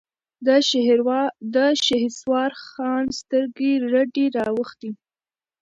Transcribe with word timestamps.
د 1.55 1.57
شهسوار 1.85 2.51
خان 2.65 3.03
سترګې 3.19 3.73
رډې 3.91 4.25
راوختې. 4.37 4.89